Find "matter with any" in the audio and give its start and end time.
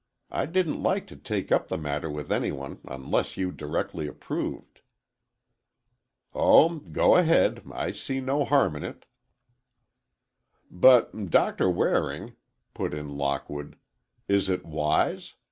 1.77-2.51